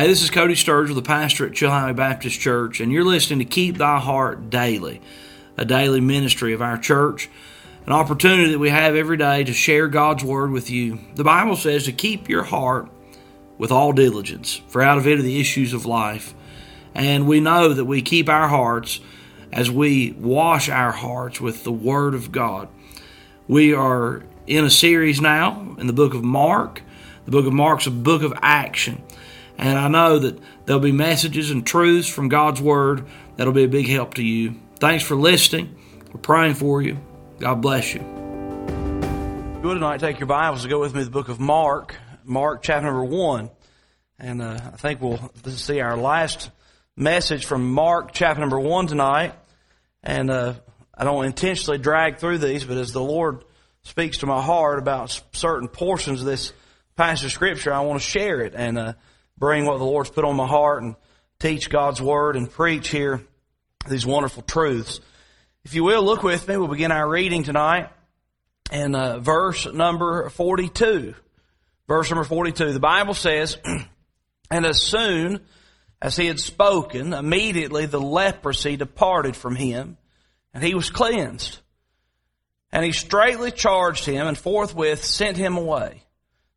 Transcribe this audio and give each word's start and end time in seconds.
Hey, 0.00 0.06
this 0.06 0.22
is 0.22 0.30
Cody 0.30 0.54
Sturgill, 0.54 0.94
the 0.94 1.02
pastor 1.02 1.44
at 1.44 1.52
Chilhowee 1.52 1.94
Baptist 1.94 2.40
Church, 2.40 2.80
and 2.80 2.90
you're 2.90 3.04
listening 3.04 3.40
to 3.40 3.44
Keep 3.44 3.76
Thy 3.76 3.98
Heart 4.00 4.48
Daily, 4.48 5.02
a 5.58 5.66
daily 5.66 6.00
ministry 6.00 6.54
of 6.54 6.62
our 6.62 6.78
church, 6.78 7.28
an 7.84 7.92
opportunity 7.92 8.50
that 8.50 8.58
we 8.58 8.70
have 8.70 8.96
every 8.96 9.18
day 9.18 9.44
to 9.44 9.52
share 9.52 9.88
God's 9.88 10.24
Word 10.24 10.52
with 10.52 10.70
you. 10.70 11.00
The 11.16 11.24
Bible 11.24 11.54
says 11.54 11.84
to 11.84 11.92
keep 11.92 12.30
your 12.30 12.44
heart 12.44 12.88
with 13.58 13.70
all 13.70 13.92
diligence, 13.92 14.62
for 14.68 14.80
out 14.80 14.96
of 14.96 15.06
it 15.06 15.18
are 15.18 15.22
the 15.22 15.38
issues 15.38 15.74
of 15.74 15.84
life. 15.84 16.32
And 16.94 17.28
we 17.28 17.40
know 17.40 17.74
that 17.74 17.84
we 17.84 18.00
keep 18.00 18.30
our 18.30 18.48
hearts 18.48 19.00
as 19.52 19.70
we 19.70 20.12
wash 20.12 20.70
our 20.70 20.92
hearts 20.92 21.42
with 21.42 21.62
the 21.62 21.72
Word 21.72 22.14
of 22.14 22.32
God. 22.32 22.68
We 23.46 23.74
are 23.74 24.22
in 24.46 24.64
a 24.64 24.70
series 24.70 25.20
now 25.20 25.76
in 25.78 25.86
the 25.86 25.92
book 25.92 26.14
of 26.14 26.24
Mark. 26.24 26.80
The 27.26 27.32
book 27.32 27.44
of 27.44 27.52
Mark's 27.52 27.86
a 27.86 27.90
book 27.90 28.22
of 28.22 28.32
action. 28.40 29.02
And 29.60 29.78
I 29.78 29.88
know 29.88 30.18
that 30.20 30.38
there'll 30.64 30.80
be 30.80 30.90
messages 30.90 31.50
and 31.50 31.66
truths 31.66 32.08
from 32.08 32.30
God's 32.30 32.62
Word 32.62 33.06
that'll 33.36 33.52
be 33.52 33.64
a 33.64 33.68
big 33.68 33.86
help 33.88 34.14
to 34.14 34.22
you. 34.22 34.54
Thanks 34.78 35.04
for 35.04 35.16
listening. 35.16 35.76
We're 36.14 36.20
praying 36.20 36.54
for 36.54 36.80
you. 36.80 36.98
God 37.40 37.56
bless 37.56 37.92
you. 37.92 38.00
Go 39.60 39.74
tonight, 39.74 40.00
take 40.00 40.18
your 40.18 40.28
Bibles 40.28 40.64
and 40.64 40.70
go 40.70 40.80
with 40.80 40.94
me 40.94 41.00
to 41.00 41.04
the 41.04 41.10
book 41.10 41.28
of 41.28 41.38
Mark, 41.38 41.94
Mark 42.24 42.62
chapter 42.62 42.86
number 42.86 43.04
1. 43.04 43.50
And 44.18 44.40
uh, 44.40 44.58
I 44.72 44.76
think 44.78 45.02
we'll 45.02 45.30
see 45.44 45.80
our 45.80 45.98
last 45.98 46.50
message 46.96 47.44
from 47.44 47.70
Mark 47.70 48.12
chapter 48.12 48.40
number 48.40 48.58
1 48.58 48.86
tonight. 48.86 49.34
And 50.02 50.30
uh, 50.30 50.54
I 50.96 51.04
don't 51.04 51.26
intentionally 51.26 51.76
drag 51.76 52.16
through 52.16 52.38
these, 52.38 52.64
but 52.64 52.78
as 52.78 52.92
the 52.92 53.02
Lord 53.02 53.44
speaks 53.82 54.16
to 54.18 54.26
my 54.26 54.40
heart 54.40 54.78
about 54.78 55.22
certain 55.32 55.68
portions 55.68 56.20
of 56.20 56.26
this 56.26 56.54
passage 56.96 57.26
of 57.26 57.32
Scripture, 57.32 57.74
I 57.74 57.80
want 57.80 58.00
to 58.00 58.08
share 58.08 58.40
it. 58.40 58.54
And 58.56 58.78
uh, 58.78 58.92
bring 59.40 59.64
what 59.64 59.78
the 59.78 59.84
Lord's 59.84 60.10
put 60.10 60.24
on 60.24 60.36
my 60.36 60.46
heart 60.46 60.84
and 60.84 60.94
teach 61.40 61.70
God's 61.70 62.00
Word 62.00 62.36
and 62.36 62.48
preach 62.48 62.88
here 62.88 63.22
these 63.88 64.06
wonderful 64.06 64.42
truths. 64.42 65.00
If 65.64 65.74
you 65.74 65.82
will, 65.82 66.04
look 66.04 66.22
with 66.22 66.46
me. 66.46 66.56
We'll 66.56 66.68
begin 66.68 66.92
our 66.92 67.08
reading 67.08 67.42
tonight 67.42 67.88
in 68.70 68.94
uh, 68.94 69.18
verse 69.18 69.66
number 69.66 70.28
42. 70.28 71.14
Verse 71.88 72.10
number 72.10 72.24
42. 72.24 72.72
The 72.72 72.78
Bible 72.78 73.14
says, 73.14 73.56
And 74.50 74.66
as 74.66 74.82
soon 74.82 75.40
as 76.02 76.16
he 76.16 76.26
had 76.26 76.38
spoken, 76.38 77.14
immediately 77.14 77.86
the 77.86 78.00
leprosy 78.00 78.76
departed 78.76 79.36
from 79.36 79.56
him, 79.56 79.96
and 80.52 80.62
he 80.62 80.74
was 80.74 80.90
cleansed. 80.90 81.58
And 82.72 82.84
he 82.84 82.92
straightly 82.92 83.50
charged 83.50 84.04
him, 84.04 84.26
and 84.26 84.36
forthwith 84.36 85.02
sent 85.02 85.36
him 85.36 85.56
away, 85.56 86.04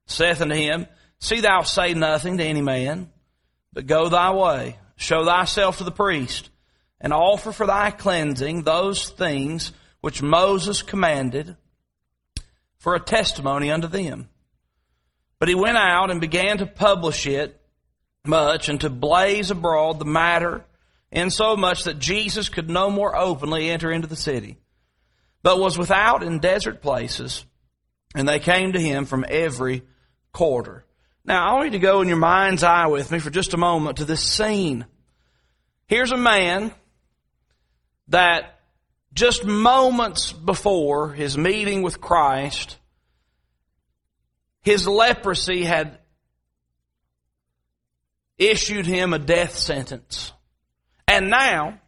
saith 0.06 0.42
unto 0.42 0.56
him, 0.56 0.86
See 1.24 1.40
thou 1.40 1.62
say 1.62 1.94
nothing 1.94 2.38
to 2.40 2.44
any 2.44 2.62
man, 2.62 3.10
but 3.72 3.88
go 3.88 4.10
thy 4.10 4.32
way, 4.32 4.78
show 4.98 5.24
thyself 5.24 5.78
to 5.78 5.86
the 5.86 5.90
priest, 5.90 6.50
and 7.00 7.14
offer 7.14 7.54
for 7.54 7.66
thy 7.66 7.92
cleansing 7.92 8.64
those 8.64 9.08
things 9.08 9.72
which 10.02 10.22
Moses 10.22 10.82
commanded 10.82 11.56
for 12.78 12.94
a 12.94 13.00
testimony 13.00 13.72
unto 13.72 13.88
them. 13.88 14.28
But 15.40 15.48
he 15.48 15.56
went 15.56 15.78
out 15.78 16.12
and 16.12 16.20
began 16.20 16.58
to 16.58 16.66
publish 16.66 17.26
it 17.26 17.58
much 18.26 18.68
and 18.68 18.82
to 18.82 18.90
blaze 18.90 19.50
abroad 19.50 20.00
the 20.00 20.06
matter 20.06 20.66
insomuch 21.10 21.86
that 21.86 22.00
Jesus 22.00 22.50
could 22.50 22.70
no 22.70 22.90
more 22.90 23.16
openly 23.16 23.70
enter 23.70 23.94
into 23.94 24.10
the 24.10 24.18
city, 24.18 24.58
but 25.42 25.58
was 25.58 25.78
without 25.78 26.22
in 26.22 26.40
desert 26.40 26.82
places, 26.82 27.46
and 28.14 28.28
they 28.28 28.40
came 28.40 28.74
to 28.74 28.82
him 28.82 29.06
from 29.06 29.24
every 29.30 29.84
quarter. 30.34 30.84
Now, 31.26 31.50
I 31.50 31.54
want 31.54 31.66
you 31.66 31.72
to 31.72 31.80
go 31.80 32.02
in 32.02 32.10
your 32.10 32.18
mind's 32.18 32.64
eye 32.64 32.88
with 32.88 33.12
me 33.12 33.20
for 33.20 33.30
just 33.30 33.54
a 33.54 33.58
moment 33.58 33.98
to 33.98 34.06
this 34.06 34.22
scene. 34.22 34.86
Here's 35.88 36.12
a 36.12 36.18
man 36.18 36.74
that 38.10 38.60
just 39.14 39.46
moments 39.46 40.34
before 40.34 41.14
his 41.14 41.38
meeting 41.38 41.82
with 41.82 42.02
Christ, 42.02 42.78
his 44.62 44.88
leprosy 44.88 45.64
had 45.64 46.00
issued 48.38 48.86
him 48.86 49.14
a 49.14 49.20
death 49.20 49.56
sentence. 49.56 50.34
And 51.08 51.30
now, 51.30 51.80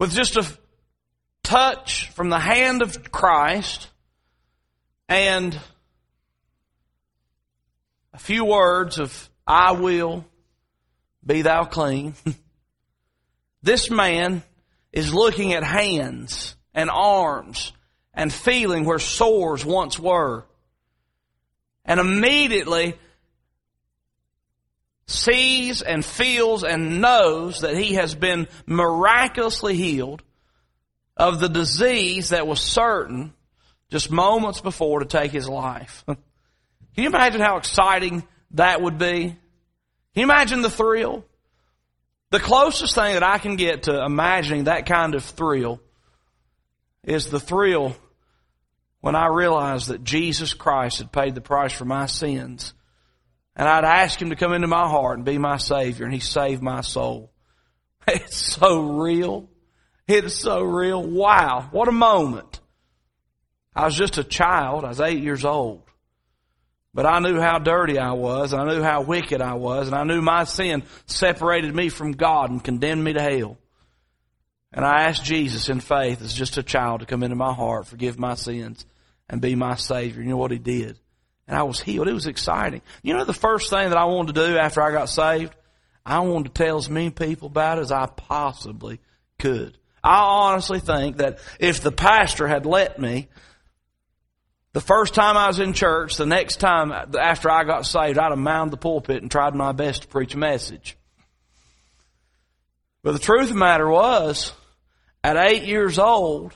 with 0.00 0.12
just 0.12 0.36
a 0.36 0.46
touch 1.44 2.10
from 2.10 2.30
the 2.30 2.38
hand 2.38 2.82
of 2.82 3.12
Christ 3.12 3.88
and 5.08 5.56
a 8.14 8.18
few 8.18 8.44
words 8.44 8.98
of, 8.98 9.28
I 9.44 9.72
will 9.72 10.24
be 11.26 11.42
thou 11.42 11.64
clean. 11.64 12.14
this 13.62 13.90
man 13.90 14.42
is 14.92 15.12
looking 15.12 15.52
at 15.52 15.64
hands 15.64 16.54
and 16.72 16.88
arms 16.90 17.72
and 18.14 18.32
feeling 18.32 18.84
where 18.84 19.00
sores 19.00 19.64
once 19.64 19.98
were. 19.98 20.44
And 21.84 21.98
immediately 21.98 22.96
sees 25.06 25.82
and 25.82 26.04
feels 26.04 26.62
and 26.62 27.00
knows 27.00 27.60
that 27.60 27.76
he 27.76 27.94
has 27.94 28.14
been 28.14 28.46
miraculously 28.64 29.74
healed 29.74 30.22
of 31.16 31.40
the 31.40 31.48
disease 31.48 32.30
that 32.30 32.46
was 32.46 32.60
certain 32.60 33.34
just 33.90 34.10
moments 34.10 34.60
before 34.60 35.00
to 35.00 35.04
take 35.04 35.32
his 35.32 35.48
life. 35.48 36.04
Can 36.94 37.04
you 37.04 37.10
imagine 37.10 37.40
how 37.40 37.56
exciting 37.56 38.22
that 38.52 38.80
would 38.80 38.98
be? 38.98 39.28
Can 39.28 39.36
you 40.14 40.24
imagine 40.24 40.62
the 40.62 40.70
thrill? 40.70 41.24
The 42.30 42.40
closest 42.40 42.94
thing 42.94 43.14
that 43.14 43.22
I 43.22 43.38
can 43.38 43.56
get 43.56 43.84
to 43.84 44.04
imagining 44.04 44.64
that 44.64 44.86
kind 44.86 45.14
of 45.14 45.24
thrill 45.24 45.80
is 47.02 47.28
the 47.28 47.40
thrill 47.40 47.96
when 49.00 49.14
I 49.14 49.26
realized 49.26 49.88
that 49.88 50.02
Jesus 50.02 50.54
Christ 50.54 50.98
had 50.98 51.12
paid 51.12 51.34
the 51.34 51.40
price 51.40 51.72
for 51.72 51.84
my 51.84 52.06
sins. 52.06 52.72
And 53.56 53.68
I'd 53.68 53.84
ask 53.84 54.20
Him 54.20 54.30
to 54.30 54.36
come 54.36 54.52
into 54.52 54.66
my 54.66 54.88
heart 54.88 55.18
and 55.18 55.24
be 55.24 55.38
my 55.38 55.58
Savior, 55.58 56.04
and 56.04 56.14
He 56.14 56.20
saved 56.20 56.62
my 56.62 56.80
soul. 56.80 57.30
It's 58.06 58.36
so 58.36 58.80
real. 58.80 59.48
It's 60.06 60.34
so 60.34 60.62
real. 60.62 61.02
Wow. 61.02 61.68
What 61.70 61.88
a 61.88 61.92
moment. 61.92 62.60
I 63.74 63.86
was 63.86 63.94
just 63.94 64.18
a 64.18 64.24
child. 64.24 64.84
I 64.84 64.88
was 64.88 65.00
eight 65.00 65.22
years 65.22 65.44
old. 65.44 65.83
But 66.94 67.06
I 67.06 67.18
knew 67.18 67.40
how 67.40 67.58
dirty 67.58 67.98
I 67.98 68.12
was, 68.12 68.52
and 68.52 68.62
I 68.62 68.72
knew 68.72 68.82
how 68.82 69.02
wicked 69.02 69.42
I 69.42 69.54
was, 69.54 69.88
and 69.88 69.96
I 69.96 70.04
knew 70.04 70.22
my 70.22 70.44
sin 70.44 70.84
separated 71.06 71.74
me 71.74 71.88
from 71.88 72.12
God 72.12 72.50
and 72.50 72.62
condemned 72.62 73.02
me 73.02 73.14
to 73.14 73.20
hell. 73.20 73.58
And 74.72 74.84
I 74.84 75.02
asked 75.02 75.24
Jesus 75.24 75.68
in 75.68 75.80
faith 75.80 76.22
as 76.22 76.32
just 76.32 76.56
a 76.56 76.62
child 76.62 77.00
to 77.00 77.06
come 77.06 77.24
into 77.24 77.36
my 77.36 77.52
heart, 77.52 77.88
forgive 77.88 78.18
my 78.18 78.34
sins, 78.34 78.86
and 79.28 79.40
be 79.40 79.56
my 79.56 79.74
Savior. 79.74 80.22
You 80.22 80.30
know 80.30 80.36
what 80.36 80.52
He 80.52 80.58
did? 80.58 80.98
And 81.48 81.56
I 81.56 81.64
was 81.64 81.80
healed. 81.80 82.08
It 82.08 82.14
was 82.14 82.28
exciting. 82.28 82.80
You 83.02 83.14
know 83.14 83.24
the 83.24 83.32
first 83.32 83.70
thing 83.70 83.88
that 83.88 83.98
I 83.98 84.04
wanted 84.04 84.34
to 84.34 84.46
do 84.46 84.56
after 84.56 84.80
I 84.80 84.92
got 84.92 85.08
saved? 85.08 85.54
I 86.06 86.20
wanted 86.20 86.54
to 86.54 86.64
tell 86.64 86.76
as 86.76 86.88
many 86.88 87.10
people 87.10 87.48
about 87.48 87.78
it 87.78 87.82
as 87.82 87.92
I 87.92 88.06
possibly 88.06 89.00
could. 89.38 89.76
I 90.02 90.20
honestly 90.20 90.80
think 90.80 91.16
that 91.16 91.38
if 91.58 91.80
the 91.80 91.92
pastor 91.92 92.46
had 92.46 92.66
let 92.66 93.00
me, 93.00 93.28
the 94.74 94.80
first 94.80 95.14
time 95.14 95.36
I 95.36 95.46
was 95.46 95.60
in 95.60 95.72
church, 95.72 96.16
the 96.16 96.26
next 96.26 96.56
time 96.56 96.90
after 96.90 97.48
I 97.48 97.62
got 97.62 97.86
saved, 97.86 98.18
I'd 98.18 98.30
have 98.30 98.38
mounted 98.38 98.72
the 98.72 98.76
pulpit 98.76 99.22
and 99.22 99.30
tried 99.30 99.54
my 99.54 99.70
best 99.70 100.02
to 100.02 100.08
preach 100.08 100.34
a 100.34 100.38
message. 100.38 100.96
But 103.04 103.12
the 103.12 103.20
truth 103.20 103.44
of 103.44 103.48
the 103.50 103.54
matter 103.54 103.88
was, 103.88 104.52
at 105.22 105.36
eight 105.36 105.62
years 105.62 106.00
old, 106.00 106.54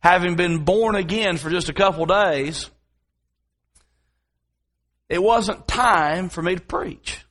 having 0.00 0.36
been 0.36 0.64
born 0.64 0.94
again 0.94 1.38
for 1.38 1.48
just 1.48 1.70
a 1.70 1.72
couple 1.72 2.04
days, 2.04 2.68
it 5.08 5.22
wasn't 5.22 5.66
time 5.66 6.28
for 6.28 6.42
me 6.42 6.56
to 6.56 6.60
preach. 6.60 7.24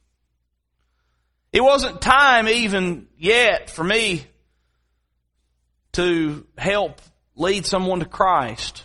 It 1.51 1.61
wasn't 1.61 2.01
time 2.01 2.49
even 2.49 3.05
yet 3.19 3.69
for 3.69 3.83
me 3.83 4.25
to 5.91 6.47
help 6.57 6.99
lead 7.35 7.67
someone 7.67 7.99
to 7.99 8.05
Christ. 8.05 8.83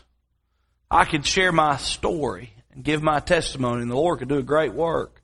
I 0.91 1.05
could 1.05 1.27
share 1.27 1.53
my 1.53 1.77
story 1.77 2.53
and 2.73 2.83
give 2.83 3.03
my 3.03 3.21
testimony, 3.21 3.83
and 3.83 3.91
the 3.91 3.97
Lord 3.97 4.21
could 4.21 4.29
do 4.29 4.39
a 4.39 4.43
great 4.43 4.73
work. 4.73 5.23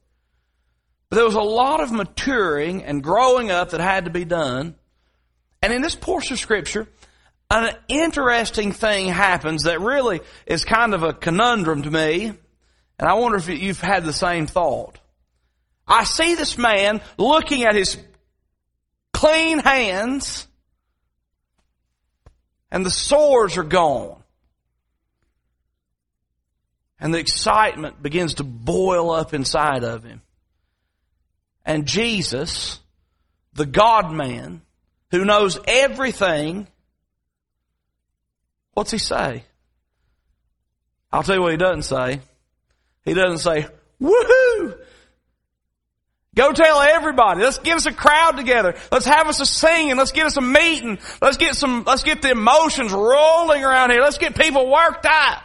But 1.09 1.17
there 1.17 1.25
was 1.25 1.35
a 1.35 1.41
lot 1.41 1.81
of 1.81 1.93
maturing 1.93 2.85
and 2.85 3.03
growing 3.03 3.51
up 3.51 3.71
that 3.71 3.81
had 3.81 4.05
to 4.05 4.11
be 4.11 4.25
done. 4.25 4.75
And 5.63 5.73
in 5.73 5.81
this 5.81 5.95
portion 5.95 6.35
of 6.35 6.41
Scripture, 6.41 6.89
an 7.51 7.75
interesting 7.89 8.73
thing 8.73 9.09
happens 9.09 9.63
that 9.63 9.81
really 9.81 10.21
is 10.47 10.65
kind 10.65 10.93
of 10.93 11.03
a 11.03 11.13
conundrum 11.13 11.83
to 11.83 11.91
me. 11.91 12.33
And 12.99 13.09
I 13.09 13.15
wonder 13.15 13.39
if 13.39 13.49
you've 13.49 13.81
had 13.81 14.05
the 14.05 14.13
same 14.13 14.47
thought. 14.47 14.99
I 15.87 16.05
see 16.05 16.35
this 16.35 16.59
man 16.59 17.01
looking 17.19 17.65
at 17.65 17.75
his 17.75 17.97
clean 19.13 19.59
hands, 19.59 20.47
and 22.71 22.85
the 22.85 22.91
sores 22.91 23.57
are 23.57 23.63
gone 23.63 24.24
and 27.01 27.13
the 27.13 27.19
excitement 27.19 28.03
begins 28.03 28.35
to 28.35 28.45
boil 28.45 29.11
up 29.11 29.35
inside 29.35 29.85
of 29.85 30.05
him. 30.05 30.23
And 31.65 31.87
Jesus, 31.87 32.81
the 33.55 33.67
God 33.67 34.13
man, 34.13 34.63
who 35.11 35.25
knows 35.25 35.59
everything, 35.67 36.67
what's 38.73 38.91
he 38.91 38.99
say? 38.99 39.45
I'll 41.13 41.23
tell 41.23 41.37
you 41.37 41.43
what 41.43 41.53
he 41.53 41.59
doesn't 41.59 41.83
say. 41.83 42.21
He 43.05 43.15
doesn't 43.15 43.39
say, 43.39 43.67
woohoo! 44.01 44.79
Go 46.35 46.53
tell 46.53 46.81
everybody. 46.81 47.43
Let's 47.43 47.59
get 47.59 47.77
us 47.77 47.87
a 47.87 47.93
crowd 47.93 48.33
together. 48.37 48.75
Let's 48.91 49.07
have 49.07 49.29
us 49.29 49.41
a 49.41 49.47
singing. 49.47 49.97
Let's 49.97 50.11
get 50.11 50.27
us 50.27 50.37
a 50.37 50.41
meeting. 50.41 50.99
Let's 51.23 51.37
get 51.37 51.55
some, 51.55 51.85
let's 51.87 52.03
get 52.03 52.23
the 52.23 52.33
emotions 52.33 52.93
rolling 52.93 53.63
around 53.63 53.91
here. 53.91 54.01
Let's 54.01 54.19
get 54.19 54.35
people 54.35 54.69
worked 54.69 55.07
up. 55.07 55.44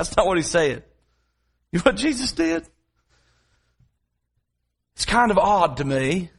That's 0.00 0.16
not 0.16 0.26
what 0.26 0.38
he 0.38 0.42
said. 0.42 0.82
You 1.70 1.78
know 1.78 1.82
what 1.82 1.96
Jesus 1.96 2.32
did? 2.32 2.66
It's 4.94 5.04
kind 5.04 5.30
of 5.30 5.36
odd 5.36 5.76
to 5.76 5.84
me, 5.84 6.30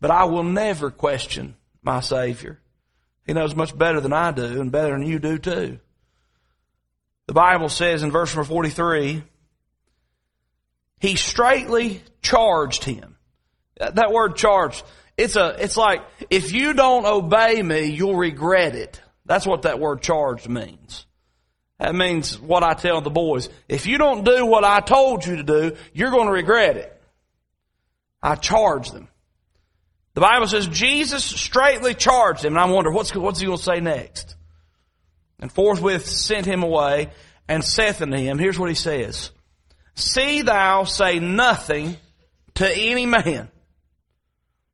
but 0.00 0.12
I 0.12 0.26
will 0.26 0.44
never 0.44 0.92
question 0.92 1.56
my 1.82 1.98
Savior. 1.98 2.60
He 3.26 3.32
knows 3.32 3.56
much 3.56 3.76
better 3.76 4.00
than 4.00 4.12
I 4.12 4.30
do 4.30 4.60
and 4.60 4.70
better 4.70 4.96
than 4.96 5.04
you 5.08 5.18
do 5.18 5.38
too. 5.38 5.80
The 7.26 7.32
Bible 7.32 7.68
says 7.68 8.04
in 8.04 8.12
verse 8.12 8.32
number 8.32 8.46
43, 8.46 9.24
he 11.00 11.16
straightly 11.16 12.00
charged 12.22 12.84
him. 12.84 13.16
That 13.76 14.12
word 14.12 14.36
charged, 14.36 14.84
it's 15.16 15.34
a, 15.34 15.56
it's 15.58 15.76
like, 15.76 16.02
if 16.30 16.52
you 16.52 16.74
don't 16.74 17.06
obey 17.06 17.60
me, 17.60 17.86
you'll 17.86 18.14
regret 18.14 18.76
it. 18.76 19.02
That's 19.26 19.48
what 19.48 19.62
that 19.62 19.80
word 19.80 20.00
charged 20.00 20.48
means. 20.48 21.06
That 21.84 21.94
means 21.94 22.40
what 22.40 22.64
I 22.64 22.72
tell 22.72 23.02
the 23.02 23.10
boys. 23.10 23.50
If 23.68 23.84
you 23.86 23.98
don't 23.98 24.24
do 24.24 24.46
what 24.46 24.64
I 24.64 24.80
told 24.80 25.26
you 25.26 25.36
to 25.36 25.42
do, 25.42 25.76
you're 25.92 26.10
going 26.10 26.28
to 26.28 26.32
regret 26.32 26.78
it. 26.78 26.98
I 28.22 28.36
charge 28.36 28.90
them. 28.90 29.08
The 30.14 30.22
Bible 30.22 30.46
says 30.46 30.66
Jesus 30.66 31.22
straightly 31.22 31.92
charged 31.92 32.42
him, 32.42 32.54
and 32.54 32.58
I 32.58 32.64
wonder 32.72 32.90
what's, 32.90 33.14
what's 33.14 33.38
he 33.38 33.44
going 33.44 33.58
to 33.58 33.62
say 33.62 33.80
next? 33.80 34.34
And 35.38 35.52
forthwith 35.52 36.06
sent 36.06 36.46
him 36.46 36.62
away 36.62 37.10
and 37.48 37.62
saith 37.62 38.00
unto 38.00 38.16
him, 38.16 38.38
here's 38.38 38.58
what 38.58 38.70
he 38.70 38.74
says. 38.74 39.30
See 39.94 40.40
thou 40.40 40.84
say 40.84 41.18
nothing 41.18 41.98
to 42.54 42.66
any 42.66 43.04
man. 43.04 43.50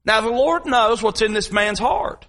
Now 0.04 0.20
the 0.20 0.30
Lord 0.30 0.64
knows 0.64 1.02
what's 1.02 1.22
in 1.22 1.32
this 1.32 1.50
man's 1.50 1.80
heart. 1.80 2.24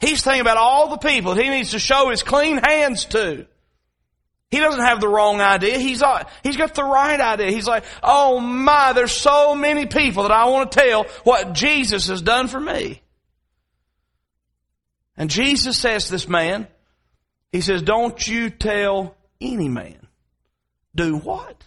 He's 0.00 0.22
thinking 0.22 0.40
about 0.40 0.56
all 0.56 0.88
the 0.88 0.96
people 0.96 1.34
he 1.34 1.50
needs 1.50 1.72
to 1.72 1.78
show 1.78 2.08
his 2.08 2.22
clean 2.22 2.56
hands 2.56 3.04
to. 3.06 3.46
He 4.50 4.60
doesn't 4.60 4.80
have 4.80 5.00
the 5.00 5.08
wrong 5.08 5.40
idea. 5.40 5.78
He's, 5.78 6.02
uh, 6.02 6.24
he's 6.42 6.56
got 6.56 6.74
the 6.74 6.84
right 6.84 7.20
idea. 7.20 7.50
He's 7.50 7.66
like, 7.66 7.84
oh 8.02 8.38
my, 8.38 8.92
there's 8.92 9.12
so 9.12 9.54
many 9.54 9.86
people 9.86 10.22
that 10.22 10.32
I 10.32 10.46
want 10.46 10.70
to 10.70 10.78
tell 10.78 11.04
what 11.24 11.52
Jesus 11.52 12.06
has 12.08 12.22
done 12.22 12.46
for 12.46 12.60
me. 12.60 13.02
And 15.16 15.30
Jesus 15.30 15.76
says 15.78 16.06
to 16.06 16.12
this 16.12 16.28
man, 16.28 16.68
he 17.50 17.60
says, 17.60 17.82
don't 17.82 18.26
you 18.26 18.50
tell 18.50 19.16
any 19.40 19.68
man. 19.68 20.06
Do 20.94 21.16
what? 21.16 21.66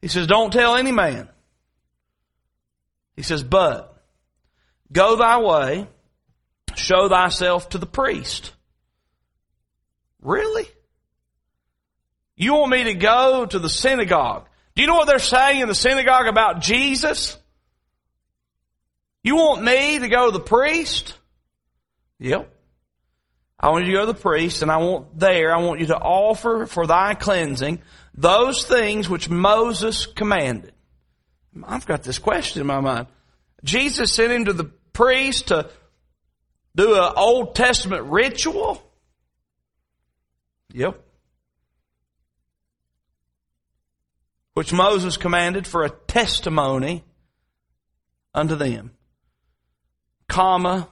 He 0.00 0.08
says, 0.08 0.26
don't 0.26 0.52
tell 0.52 0.76
any 0.76 0.92
man. 0.92 1.28
He 3.14 3.22
says, 3.22 3.42
but 3.42 4.02
go 4.90 5.16
thy 5.16 5.38
way, 5.38 5.86
show 6.74 7.08
thyself 7.08 7.68
to 7.70 7.78
the 7.78 7.86
priest. 7.86 8.52
Really? 10.22 10.68
You 12.36 12.54
want 12.54 12.70
me 12.70 12.84
to 12.84 12.94
go 12.94 13.46
to 13.46 13.58
the 13.58 13.68
synagogue? 13.68 14.48
Do 14.74 14.82
you 14.82 14.88
know 14.88 14.94
what 14.94 15.06
they're 15.06 15.18
saying 15.18 15.60
in 15.60 15.68
the 15.68 15.74
synagogue 15.74 16.26
about 16.26 16.60
Jesus? 16.60 17.36
You 19.22 19.36
want 19.36 19.62
me 19.62 19.98
to 19.98 20.08
go 20.08 20.26
to 20.26 20.32
the 20.32 20.44
priest? 20.44 21.18
Yep. 22.18 22.50
I 23.58 23.68
want 23.68 23.84
you 23.84 23.92
to 23.92 23.98
go 23.98 24.06
to 24.06 24.12
the 24.12 24.18
priest 24.18 24.62
and 24.62 24.70
I 24.70 24.78
want 24.78 25.18
there, 25.18 25.54
I 25.54 25.58
want 25.58 25.80
you 25.80 25.86
to 25.86 25.98
offer 25.98 26.64
for 26.64 26.86
thy 26.86 27.14
cleansing 27.14 27.82
those 28.14 28.64
things 28.64 29.08
which 29.08 29.28
Moses 29.28 30.06
commanded. 30.06 30.72
I've 31.64 31.86
got 31.86 32.02
this 32.02 32.18
question 32.18 32.60
in 32.60 32.66
my 32.66 32.80
mind. 32.80 33.06
Jesus 33.64 34.12
sent 34.12 34.32
him 34.32 34.44
to 34.46 34.52
the 34.52 34.64
priest 34.92 35.48
to 35.48 35.68
do 36.74 36.94
an 36.94 37.12
Old 37.16 37.54
Testament 37.54 38.04
ritual? 38.04 38.82
Yep. 40.72 41.02
Which 44.54 44.72
Moses 44.72 45.16
commanded 45.16 45.66
for 45.66 45.84
a 45.84 45.90
testimony 45.90 47.04
unto 48.34 48.56
them. 48.56 48.92
Comma, 50.28 50.88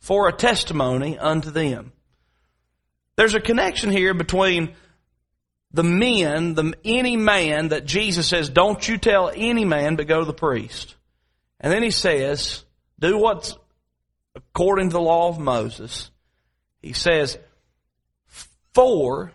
for 0.00 0.28
a 0.28 0.32
testimony 0.32 1.18
unto 1.18 1.50
them. 1.50 1.92
There's 3.16 3.34
a 3.34 3.40
connection 3.40 3.90
here 3.90 4.14
between 4.14 4.74
the 5.72 5.82
men, 5.82 6.54
the, 6.54 6.74
any 6.84 7.16
man 7.16 7.68
that 7.68 7.84
Jesus 7.84 8.28
says, 8.28 8.48
don't 8.48 8.86
you 8.88 8.98
tell 8.98 9.30
any 9.34 9.64
man, 9.64 9.96
but 9.96 10.06
go 10.06 10.20
to 10.20 10.24
the 10.24 10.32
priest. 10.32 10.94
And 11.60 11.72
then 11.72 11.82
he 11.82 11.90
says, 11.90 12.64
do 12.98 13.18
what's 13.18 13.56
according 14.34 14.90
to 14.90 14.94
the 14.94 15.00
law 15.00 15.28
of 15.28 15.38
Moses. 15.38 16.10
He 16.82 16.92
says, 16.92 17.38
for 18.74 19.32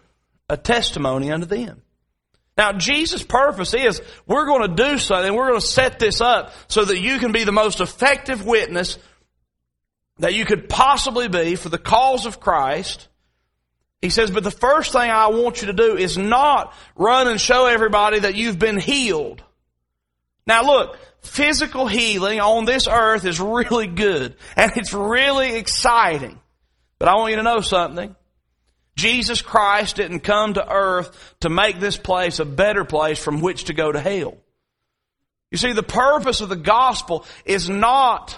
a 0.50 0.58
testimony 0.58 1.32
unto 1.32 1.46
them. 1.46 1.82
Now, 2.58 2.74
Jesus' 2.74 3.24
purpose 3.24 3.74
is 3.74 4.02
we're 4.28 4.46
going 4.46 4.76
to 4.76 4.84
do 4.84 4.98
something, 4.98 5.34
we're 5.34 5.48
going 5.48 5.62
to 5.62 5.66
set 5.66 5.98
this 5.98 6.20
up 6.20 6.54
so 6.68 6.84
that 6.84 7.00
you 7.00 7.18
can 7.18 7.32
be 7.32 7.46
the 7.46 7.54
most 7.54 7.80
effective 7.80 8.46
witness 8.46 8.98
that 10.18 10.34
you 10.34 10.46
could 10.46 10.68
possibly 10.68 11.30
be 11.30 11.56
for 11.56 11.70
the 11.70 11.78
cause 11.78 12.26
of 12.26 12.42
Christ. 12.42 13.08
He 14.02 14.10
says, 14.10 14.32
but 14.32 14.44
the 14.44 14.52
first 14.52 14.92
thing 14.92 15.10
I 15.10 15.28
want 15.28 15.62
you 15.62 15.68
to 15.68 15.74
do 15.74 15.96
is 15.96 16.18
not 16.18 16.74
run 16.98 17.30
and 17.30 17.40
show 17.40 17.66
everybody 17.66 18.20
that 18.20 18.36
you've 18.36 18.60
been 18.60 18.80
healed. 18.80 19.42
Now 20.46 20.64
look, 20.64 20.98
physical 21.22 21.88
healing 21.88 22.42
on 22.42 22.66
this 22.66 22.88
earth 22.90 23.26
is 23.26 23.40
really 23.40 23.88
good 23.88 24.36
and 24.58 24.72
it's 24.76 24.94
really 24.94 25.56
exciting. 25.56 26.40
But 26.98 27.08
I 27.08 27.16
want 27.16 27.32
you 27.32 27.38
to 27.38 27.44
know 27.44 27.62
something. 27.62 28.16
Jesus 29.00 29.42
Christ 29.42 29.96
didn't 29.96 30.20
come 30.20 30.56
to 30.56 30.70
earth 30.70 31.36
to 31.40 31.50
make 31.50 31.80
this 31.80 31.96
place 31.96 32.40
a 32.40 32.46
better 32.46 32.84
place 32.84 33.18
from 33.18 33.40
which 33.40 33.66
to 33.66 33.74
go 33.74 33.92
to 33.92 34.00
hell. 34.00 34.38
You 35.52 35.58
see, 35.58 35.72
the 35.72 35.84
purpose 35.84 36.42
of 36.42 36.50
the 36.50 36.56
gospel 36.56 37.26
is 37.46 37.70
not, 37.70 38.38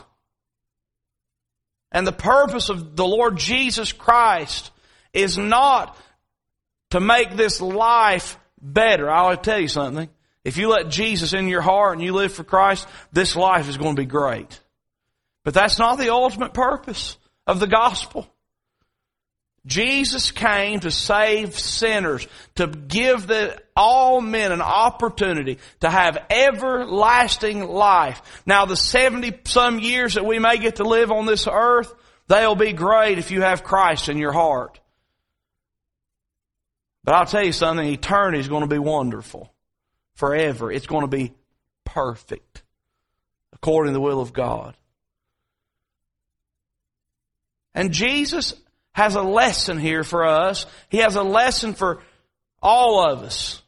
and 1.91 2.05
the 2.05 2.11
purpose 2.11 2.69
of 2.69 2.95
the 2.95 3.07
Lord 3.07 3.37
Jesus 3.37 3.91
Christ 3.91 4.71
is 5.13 5.37
not 5.37 5.97
to 6.91 6.99
make 6.99 7.35
this 7.35 7.59
life 7.59 8.37
better. 8.61 9.09
I'll 9.09 9.35
tell 9.37 9.59
you 9.59 9.67
something. 9.67 10.09
If 10.43 10.57
you 10.57 10.69
let 10.69 10.89
Jesus 10.89 11.33
in 11.33 11.47
your 11.47 11.61
heart 11.61 11.93
and 11.93 12.05
you 12.05 12.13
live 12.13 12.33
for 12.33 12.43
Christ, 12.43 12.87
this 13.11 13.35
life 13.35 13.67
is 13.67 13.77
going 13.77 13.95
to 13.95 14.01
be 14.01 14.05
great. 14.05 14.59
But 15.43 15.53
that's 15.55 15.79
not 15.79 15.97
the 15.97 16.11
ultimate 16.11 16.53
purpose 16.53 17.17
of 17.47 17.59
the 17.59 17.67
gospel. 17.67 18.27
Jesus 19.65 20.31
came 20.31 20.79
to 20.79 20.89
save 20.89 21.57
sinners, 21.59 22.27
to 22.55 22.67
give 22.67 23.27
the, 23.27 23.61
all 23.75 24.19
men 24.19 24.51
an 24.51 24.61
opportunity 24.61 25.59
to 25.81 25.89
have 25.89 26.25
everlasting 26.31 27.67
life. 27.67 28.41
Now 28.47 28.65
the 28.65 28.75
70 28.75 29.41
some 29.45 29.79
years 29.79 30.15
that 30.15 30.25
we 30.25 30.39
may 30.39 30.57
get 30.57 30.77
to 30.77 30.83
live 30.83 31.11
on 31.11 31.27
this 31.27 31.47
earth, 31.47 31.93
they'll 32.27 32.55
be 32.55 32.73
great 32.73 33.19
if 33.19 33.29
you 33.29 33.41
have 33.41 33.63
Christ 33.63 34.09
in 34.09 34.17
your 34.17 34.31
heart. 34.31 34.79
But 37.03 37.15
I'll 37.15 37.25
tell 37.25 37.45
you 37.45 37.53
something, 37.53 37.85
eternity 37.85 38.39
is 38.39 38.47
going 38.47 38.61
to 38.61 38.67
be 38.67 38.79
wonderful. 38.79 39.51
Forever. 40.15 40.71
It's 40.71 40.87
going 40.87 41.01
to 41.01 41.07
be 41.07 41.33
perfect. 41.83 42.63
According 43.53 43.91
to 43.91 43.93
the 43.93 44.01
will 44.01 44.21
of 44.21 44.33
God. 44.33 44.75
And 47.73 47.91
Jesus 47.91 48.53
has 48.93 49.15
a 49.15 49.21
lesson 49.21 49.77
here 49.77 50.03
for 50.03 50.25
us. 50.25 50.65
He 50.89 50.97
has 50.97 51.15
a 51.15 51.23
lesson 51.23 51.73
for 51.73 52.01
all 52.61 53.09
of 53.09 53.23
us. 53.23 53.61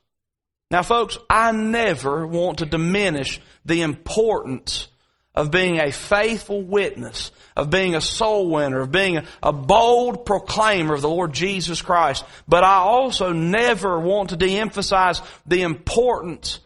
Now 0.69 0.83
folks, 0.83 1.17
I 1.29 1.51
never 1.51 2.25
want 2.25 2.59
to 2.59 2.65
diminish 2.65 3.39
the 3.65 3.81
importance 3.81 4.87
of 5.35 5.49
being 5.49 5.79
a 5.79 5.91
faithful 5.91 6.61
witness, 6.61 7.31
of 7.55 7.69
being 7.69 7.95
a 7.95 8.01
soul 8.01 8.49
winner, 8.49 8.81
of 8.81 8.91
being 8.91 9.25
a, 9.41 9.53
bold 9.53 10.25
proclaimer 10.25 10.93
of 10.93 11.01
the 11.01 11.09
Lord 11.09 11.33
Jesus 11.33 11.81
Christ. 11.81 12.23
But 12.47 12.63
I 12.63 12.77
also 12.77 13.33
never 13.33 13.99
want 13.99 14.29
to 14.29 14.37
de-emphasize 14.37 15.21
the 15.45 15.63
importance 15.63 16.59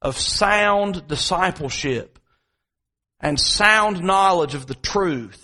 of 0.00 0.18
sound 0.18 1.08
discipleship 1.08 2.18
and 3.18 3.40
sound 3.40 4.02
knowledge 4.02 4.54
of 4.54 4.66
the 4.66 4.74
truth. 4.74 5.43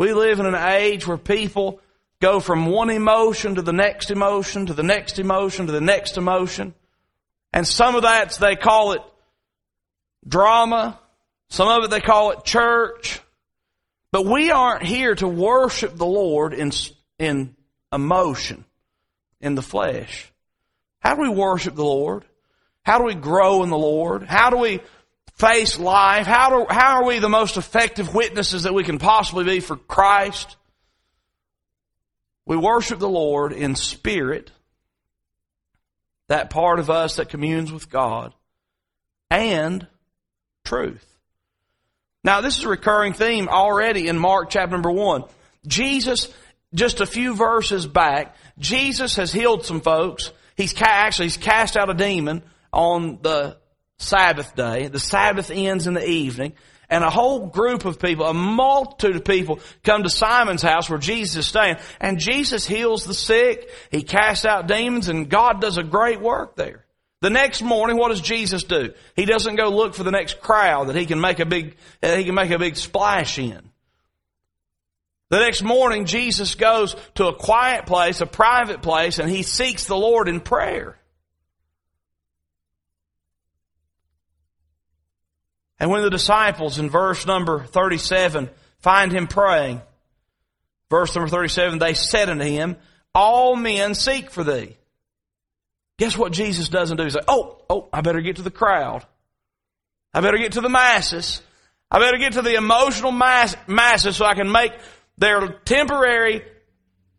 We 0.00 0.14
live 0.14 0.40
in 0.40 0.46
an 0.46 0.54
age 0.54 1.06
where 1.06 1.18
people 1.18 1.78
go 2.22 2.40
from 2.40 2.64
one 2.64 2.88
emotion 2.88 3.56
to 3.56 3.62
the 3.62 3.74
next 3.74 4.10
emotion, 4.10 4.64
to 4.64 4.72
the 4.72 4.82
next 4.82 5.18
emotion, 5.18 5.66
to 5.66 5.72
the 5.72 5.80
next 5.82 6.16
emotion. 6.16 6.72
And 7.52 7.68
some 7.68 7.96
of 7.96 8.02
that, 8.04 8.32
they 8.40 8.56
call 8.56 8.92
it 8.92 9.02
drama. 10.26 10.98
Some 11.50 11.68
of 11.68 11.84
it 11.84 11.90
they 11.90 12.00
call 12.00 12.30
it 12.30 12.44
church. 12.44 13.20
But 14.10 14.24
we 14.24 14.50
aren't 14.50 14.84
here 14.84 15.14
to 15.16 15.28
worship 15.28 15.98
the 15.98 16.06
Lord 16.06 16.54
in, 16.54 16.72
in 17.18 17.54
emotion, 17.92 18.64
in 19.38 19.54
the 19.54 19.60
flesh. 19.60 20.32
How 21.00 21.14
do 21.14 21.20
we 21.20 21.28
worship 21.28 21.74
the 21.74 21.84
Lord? 21.84 22.24
How 22.84 22.96
do 22.96 23.04
we 23.04 23.14
grow 23.14 23.62
in 23.64 23.68
the 23.68 23.76
Lord? 23.76 24.22
How 24.22 24.48
do 24.48 24.56
we 24.56 24.80
face 25.40 25.78
life? 25.78 26.26
How, 26.26 26.50
do, 26.50 26.66
how 26.68 27.00
are 27.00 27.04
we 27.04 27.18
the 27.18 27.28
most 27.28 27.56
effective 27.56 28.14
witnesses 28.14 28.64
that 28.64 28.74
we 28.74 28.84
can 28.84 28.98
possibly 28.98 29.44
be 29.44 29.60
for 29.60 29.76
Christ? 29.76 30.56
We 32.46 32.56
worship 32.56 32.98
the 32.98 33.08
Lord 33.08 33.52
in 33.52 33.74
spirit, 33.74 34.50
that 36.28 36.50
part 36.50 36.78
of 36.78 36.90
us 36.90 37.16
that 37.16 37.28
communes 37.28 37.72
with 37.72 37.88
God, 37.90 38.34
and 39.30 39.86
truth. 40.64 41.06
Now, 42.22 42.40
this 42.40 42.58
is 42.58 42.64
a 42.64 42.68
recurring 42.68 43.14
theme 43.14 43.48
already 43.48 44.08
in 44.08 44.18
Mark 44.18 44.50
chapter 44.50 44.72
number 44.72 44.90
one. 44.90 45.24
Jesus, 45.66 46.28
just 46.74 47.00
a 47.00 47.06
few 47.06 47.34
verses 47.34 47.86
back, 47.86 48.36
Jesus 48.58 49.16
has 49.16 49.32
healed 49.32 49.64
some 49.64 49.80
folks. 49.80 50.30
He's 50.56 50.74
ca- 50.74 50.84
actually 50.84 51.26
he's 51.26 51.38
cast 51.38 51.76
out 51.76 51.88
a 51.88 51.94
demon 51.94 52.42
on 52.72 53.18
the 53.22 53.56
Sabbath 54.00 54.54
day. 54.56 54.88
The 54.88 54.98
Sabbath 54.98 55.50
ends 55.50 55.86
in 55.86 55.94
the 55.94 56.08
evening. 56.08 56.54
And 56.88 57.04
a 57.04 57.10
whole 57.10 57.46
group 57.46 57.84
of 57.84 58.00
people, 58.00 58.26
a 58.26 58.34
multitude 58.34 59.14
of 59.14 59.24
people 59.24 59.60
come 59.84 60.02
to 60.02 60.10
Simon's 60.10 60.62
house 60.62 60.90
where 60.90 60.98
Jesus 60.98 61.36
is 61.36 61.46
staying. 61.46 61.76
And 62.00 62.18
Jesus 62.18 62.66
heals 62.66 63.04
the 63.04 63.14
sick. 63.14 63.70
He 63.92 64.02
casts 64.02 64.44
out 64.44 64.66
demons 64.66 65.08
and 65.08 65.30
God 65.30 65.60
does 65.60 65.78
a 65.78 65.84
great 65.84 66.20
work 66.20 66.56
there. 66.56 66.84
The 67.20 67.30
next 67.30 67.62
morning, 67.62 67.96
what 67.96 68.08
does 68.08 68.22
Jesus 68.22 68.64
do? 68.64 68.92
He 69.14 69.26
doesn't 69.26 69.56
go 69.56 69.68
look 69.68 69.94
for 69.94 70.02
the 70.02 70.10
next 70.10 70.40
crowd 70.40 70.88
that 70.88 70.96
he 70.96 71.06
can 71.06 71.20
make 71.20 71.38
a 71.38 71.46
big, 71.46 71.76
he 72.02 72.24
can 72.24 72.34
make 72.34 72.50
a 72.50 72.58
big 72.58 72.76
splash 72.76 73.38
in. 73.38 73.70
The 75.28 75.38
next 75.38 75.62
morning, 75.62 76.06
Jesus 76.06 76.56
goes 76.56 76.96
to 77.14 77.28
a 77.28 77.34
quiet 77.34 77.86
place, 77.86 78.20
a 78.20 78.26
private 78.26 78.82
place, 78.82 79.20
and 79.20 79.30
he 79.30 79.44
seeks 79.44 79.84
the 79.84 79.96
Lord 79.96 80.28
in 80.28 80.40
prayer. 80.40 80.99
And 85.80 85.90
when 85.90 86.02
the 86.02 86.10
disciples 86.10 86.78
in 86.78 86.90
verse 86.90 87.26
number 87.26 87.64
37 87.64 88.50
find 88.80 89.10
him 89.10 89.26
praying, 89.26 89.80
verse 90.90 91.14
number 91.16 91.30
37, 91.30 91.78
they 91.78 91.94
said 91.94 92.28
unto 92.28 92.44
him, 92.44 92.76
All 93.14 93.56
men 93.56 93.94
seek 93.94 94.30
for 94.30 94.44
thee. 94.44 94.76
Guess 95.98 96.18
what 96.18 96.32
Jesus 96.32 96.68
doesn't 96.68 96.98
do? 96.98 97.04
He's 97.04 97.14
like, 97.14 97.24
Oh, 97.26 97.62
oh, 97.70 97.88
I 97.92 98.02
better 98.02 98.20
get 98.20 98.36
to 98.36 98.42
the 98.42 98.50
crowd. 98.50 99.06
I 100.12 100.20
better 100.20 100.38
get 100.38 100.52
to 100.52 100.60
the 100.60 100.68
masses. 100.68 101.40
I 101.90 101.98
better 101.98 102.18
get 102.18 102.34
to 102.34 102.42
the 102.42 102.54
emotional 102.54 103.10
mass, 103.10 103.56
masses 103.66 104.16
so 104.16 104.26
I 104.26 104.34
can 104.34 104.52
make 104.52 104.72
their 105.16 105.48
temporary 105.48 106.42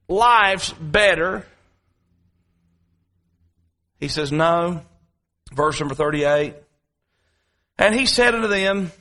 lives 0.07 0.71
better. 0.73 1.45
He 3.99 4.07
says, 4.07 4.31
No. 4.31 4.83
Verse 5.51 5.79
number 5.79 5.95
38. 5.95 6.55
And 7.81 7.95
he 7.95 8.05
said 8.05 8.35
unto 8.35 8.47
them, 8.47 8.91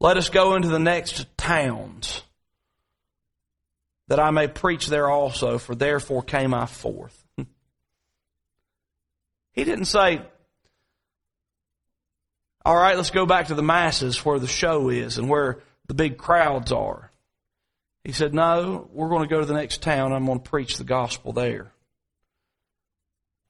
Let 0.00 0.16
us 0.16 0.30
go 0.30 0.54
into 0.54 0.68
the 0.68 0.78
next 0.78 1.26
towns, 1.36 2.22
that 4.08 4.18
I 4.18 4.30
may 4.30 4.48
preach 4.48 4.86
there 4.86 5.10
also, 5.10 5.58
for 5.58 5.74
therefore 5.74 6.22
came 6.22 6.54
I 6.54 6.64
forth. 6.64 7.22
he 9.52 9.64
didn't 9.64 9.84
say, 9.84 10.22
All 12.64 12.74
right, 12.74 12.96
let's 12.96 13.10
go 13.10 13.26
back 13.26 13.48
to 13.48 13.54
the 13.54 13.62
masses 13.62 14.24
where 14.24 14.38
the 14.38 14.46
show 14.46 14.88
is 14.88 15.18
and 15.18 15.28
where 15.28 15.58
the 15.86 15.92
big 15.92 16.16
crowds 16.16 16.72
are. 16.72 17.12
He 18.02 18.12
said, 18.12 18.32
No, 18.32 18.88
we're 18.94 19.10
going 19.10 19.28
to 19.28 19.34
go 19.34 19.40
to 19.40 19.46
the 19.46 19.52
next 19.52 19.82
town. 19.82 20.14
I'm 20.14 20.24
going 20.24 20.40
to 20.40 20.50
preach 20.50 20.78
the 20.78 20.84
gospel 20.84 21.34
there. 21.34 21.70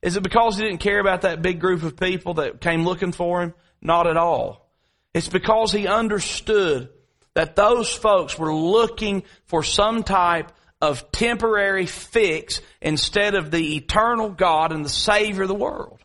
Is 0.02 0.16
it 0.16 0.24
because 0.24 0.58
he 0.58 0.64
didn't 0.64 0.80
care 0.80 0.98
about 0.98 1.22
that 1.22 1.40
big 1.40 1.60
group 1.60 1.84
of 1.84 1.96
people 1.96 2.34
that 2.34 2.60
came 2.60 2.84
looking 2.84 3.12
for 3.12 3.42
him? 3.42 3.54
Not 3.86 4.08
at 4.08 4.16
all. 4.16 4.68
It's 5.14 5.28
because 5.28 5.70
he 5.70 5.86
understood 5.86 6.88
that 7.34 7.54
those 7.54 7.88
folks 7.88 8.36
were 8.36 8.52
looking 8.52 9.22
for 9.44 9.62
some 9.62 10.02
type 10.02 10.50
of 10.80 11.12
temporary 11.12 11.86
fix 11.86 12.60
instead 12.82 13.36
of 13.36 13.52
the 13.52 13.76
eternal 13.76 14.30
God 14.30 14.72
and 14.72 14.84
the 14.84 14.88
Savior 14.88 15.42
of 15.42 15.48
the 15.48 15.54
world. 15.54 16.00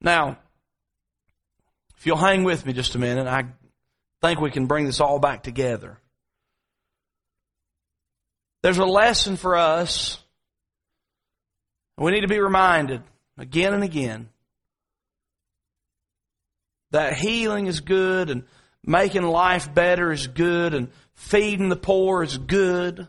Now, 0.00 0.36
if 1.96 2.06
you'll 2.06 2.16
hang 2.16 2.42
with 2.42 2.66
me 2.66 2.72
just 2.72 2.96
a 2.96 2.98
minute, 2.98 3.28
I 3.28 3.44
think 4.22 4.40
we 4.40 4.50
can 4.50 4.66
bring 4.66 4.84
this 4.84 5.00
all 5.00 5.20
back 5.20 5.44
together. 5.44 6.00
There's 8.62 8.78
a 8.78 8.84
lesson 8.84 9.36
for 9.36 9.56
us. 9.56 10.18
We 11.96 12.10
need 12.10 12.22
to 12.22 12.28
be 12.28 12.40
reminded 12.40 13.04
again 13.38 13.74
and 13.74 13.84
again 13.84 14.28
that 16.90 17.14
healing 17.14 17.66
is 17.66 17.80
good 17.80 18.30
and 18.30 18.44
making 18.84 19.22
life 19.22 19.72
better 19.72 20.12
is 20.12 20.26
good 20.26 20.74
and 20.74 20.90
feeding 21.14 21.68
the 21.68 21.76
poor 21.76 22.22
is 22.22 22.36
good. 22.38 23.06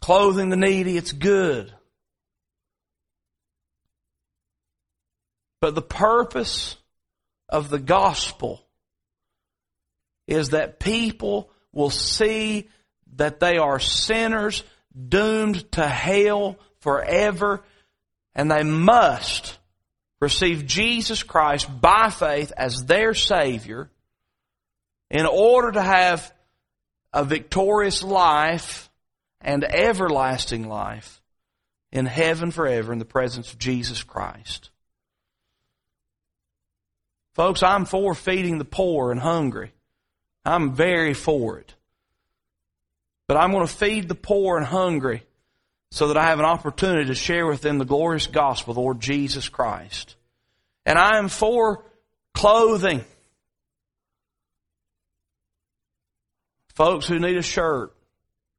Clothing 0.00 0.50
the 0.50 0.56
needy, 0.56 0.96
it's 0.96 1.12
good. 1.12 1.72
But 5.60 5.74
the 5.74 5.82
purpose 5.82 6.76
of 7.48 7.70
the 7.70 7.78
gospel 7.78 8.62
is 10.26 10.50
that 10.50 10.78
people 10.78 11.50
will 11.72 11.90
see 11.90 12.68
that 13.16 13.40
they 13.40 13.56
are 13.56 13.80
sinners 13.80 14.62
doomed 15.08 15.70
to 15.72 15.86
hell 15.86 16.56
forever 16.80 17.64
and 18.34 18.50
they 18.50 18.62
must 18.62 19.58
receive 20.20 20.66
Jesus 20.66 21.22
Christ 21.22 21.68
by 21.80 22.10
faith 22.10 22.52
as 22.56 22.86
their 22.86 23.14
Savior 23.14 23.90
in 25.10 25.26
order 25.26 25.72
to 25.72 25.82
have 25.82 26.32
a 27.12 27.24
victorious 27.24 28.02
life 28.02 28.90
and 29.40 29.64
everlasting 29.64 30.68
life 30.68 31.20
in 31.92 32.06
heaven 32.06 32.50
forever 32.50 32.92
in 32.92 32.98
the 32.98 33.04
presence 33.04 33.52
of 33.52 33.58
Jesus 33.58 34.02
Christ. 34.02 34.70
Folks, 37.34 37.62
I'm 37.62 37.84
for 37.84 38.14
feeding 38.14 38.58
the 38.58 38.64
poor 38.64 39.10
and 39.10 39.20
hungry. 39.20 39.72
I'm 40.44 40.74
very 40.74 41.12
for 41.12 41.58
it. 41.58 41.74
But 43.26 43.36
I'm 43.36 43.50
going 43.52 43.66
to 43.66 43.72
feed 43.72 44.08
the 44.08 44.14
poor 44.14 44.56
and 44.56 44.66
hungry 44.66 45.25
so 45.96 46.08
that 46.08 46.18
I 46.18 46.24
have 46.24 46.40
an 46.40 46.44
opportunity 46.44 47.06
to 47.06 47.14
share 47.14 47.46
with 47.46 47.62
them 47.62 47.78
the 47.78 47.86
glorious 47.86 48.26
gospel 48.26 48.72
of 48.72 48.74
the 48.74 48.82
Lord 48.82 49.00
Jesus 49.00 49.48
Christ. 49.48 50.14
And 50.84 50.98
I 50.98 51.16
am 51.16 51.30
for 51.30 51.86
clothing. 52.34 53.02
Folks 56.74 57.06
who 57.06 57.18
need 57.18 57.38
a 57.38 57.42
shirt 57.42 57.94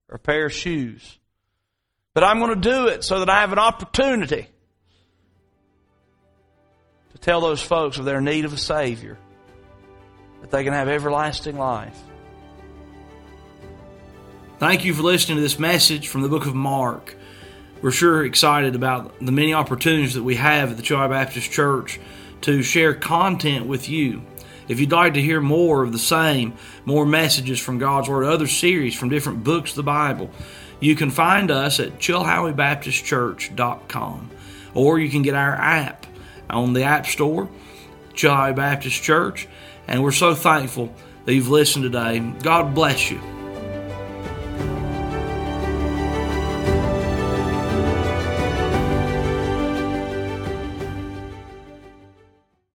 or 0.10 0.16
a 0.16 0.20
pair 0.20 0.48
of 0.48 0.54
shoes. 0.54 1.20
But 2.16 2.24
I'm 2.24 2.40
going 2.40 2.60
to 2.60 2.70
do 2.70 2.88
it 2.88 3.04
so 3.04 3.20
that 3.20 3.30
I 3.30 3.42
have 3.42 3.52
an 3.52 3.60
opportunity 3.60 4.48
to 7.12 7.18
tell 7.20 7.42
those 7.42 7.62
folks 7.62 8.00
of 8.00 8.06
their 8.06 8.20
need 8.20 8.46
of 8.46 8.54
a 8.54 8.58
Savior 8.58 9.16
that 10.42 10.50
they 10.50 10.64
can 10.64 10.74
have 10.74 10.88
everlasting 10.88 11.60
life. 11.60 12.00
Thank 14.58 14.86
you 14.86 14.96
for 14.96 15.04
listening 15.04 15.38
to 15.38 15.42
this 15.44 15.60
message 15.60 16.08
from 16.08 16.24
the 16.24 16.30
book 16.30 16.48
of 16.48 16.56
Mark. 16.56 17.16
We're 17.82 17.92
sure 17.92 18.26
excited 18.26 18.76
about 18.76 19.18
the 19.20 19.32
many 19.32 19.54
opportunities 19.54 20.16
that 20.16 20.24
we 20.24 20.36
have 20.36 20.72
at 20.72 20.78
the 20.78 20.84
Chilhowee 20.84 21.10
Baptist 21.10 21.52
Church 21.52 22.00
to 22.42 22.64
share 22.64 22.96
content 22.96 23.68
with 23.68 23.88
you. 23.88 24.24
If 24.68 24.80
you'd 24.80 24.92
like 24.92 25.14
to 25.14 25.22
hear 25.22 25.42
more 25.42 25.84
of 25.84 25.92
the 25.92 26.00
same, 26.00 26.54
more 26.86 27.06
messages 27.06 27.60
from 27.60 27.78
God's 27.78 28.10
Word, 28.10 28.26
other 28.26 28.48
series 28.48 28.96
from 28.96 29.10
different 29.10 29.44
books 29.44 29.70
of 29.72 29.76
the 29.78 29.84
Bible, 29.84 30.32
you 30.80 30.96
can 30.96 31.12
find 31.12 31.52
us 31.52 31.80
at 31.80 32.00
chilhoweebaptistchurch.com 32.00 34.32
or 34.74 35.00
you 35.00 35.10
can 35.10 35.22
get 35.22 35.36
our 35.36 35.54
app 35.54 36.08
on 36.50 36.74
the 36.74 36.84
App 36.84 37.06
Store, 37.06 37.48
Chilhowee 38.14 38.56
Baptist 38.56 39.04
Church, 39.04 39.48
and 39.88 40.04
we're 40.04 40.12
so 40.12 40.36
thankful 40.36 40.94
that 41.26 41.34
you've 41.34 41.50
listened 41.50 41.84
today. 41.84 42.20
God 42.42 42.74
bless 42.74 43.12
you. 43.12 43.20